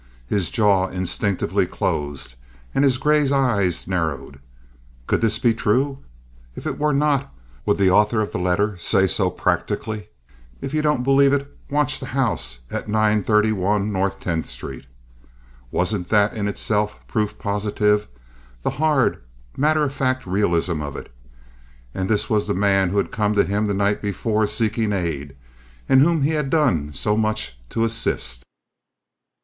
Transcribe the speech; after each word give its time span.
His 0.25 0.49
jaw 0.49 0.87
instinctively 0.87 1.67
closed, 1.67 2.33
and 2.73 2.83
his 2.83 2.97
gray 2.97 3.29
eyes 3.31 3.87
narrowed. 3.87 4.39
Could 5.05 5.21
this 5.21 5.37
be 5.37 5.53
true? 5.53 5.99
If 6.55 6.65
it 6.65 6.79
were 6.79 6.91
not, 6.91 7.31
would 7.67 7.77
the 7.77 7.91
author 7.91 8.19
of 8.19 8.31
the 8.31 8.39
letter 8.39 8.75
say 8.79 9.05
so 9.05 9.29
practically, 9.29 10.09
"If 10.59 10.73
you 10.73 10.81
don't 10.81 11.03
believe 11.03 11.33
it, 11.33 11.55
watch 11.69 11.99
the 11.99 12.07
house 12.17 12.61
at 12.71 12.87
931 12.89 13.91
North 13.93 14.19
Tenth 14.19 14.47
Street"? 14.47 14.87
Wasn't 15.69 16.09
that 16.09 16.33
in 16.33 16.47
itself 16.47 16.99
proof 17.07 17.37
positive—the 17.37 18.69
hard, 18.71 19.21
matter 19.55 19.83
of 19.83 19.93
fact 19.93 20.25
realism 20.25 20.81
of 20.81 20.95
it? 20.95 21.13
And 21.93 22.09
this 22.09 22.27
was 22.27 22.47
the 22.47 22.55
man 22.55 22.89
who 22.89 22.97
had 22.97 23.11
come 23.11 23.35
to 23.35 23.43
him 23.43 23.67
the 23.67 23.75
night 23.75 24.01
before 24.01 24.47
seeking 24.47 24.93
aid—whom 24.93 26.23
he 26.23 26.31
had 26.31 26.49
done 26.49 26.91
so 26.91 27.15
much 27.15 27.59
to 27.69 27.83
assist. 27.83 28.45